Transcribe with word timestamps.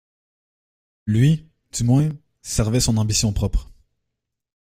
Lui, 1.05 1.47
du 1.71 1.83
moins, 1.83 2.09
servait 2.41 2.79
son 2.79 2.97
ambition 2.97 3.33
propre. 3.33 3.69